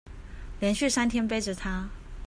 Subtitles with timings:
[0.59, 1.91] 連續三天背著她